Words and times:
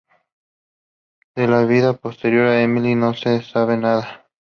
De 1.35 1.47
la 1.47 1.63
vida 1.65 1.93
posterior 1.93 2.49
de 2.49 2.63
Emily 2.63 2.95
no 2.95 3.13
se 3.13 3.43
sabe 3.43 3.77
nada. 3.77 4.25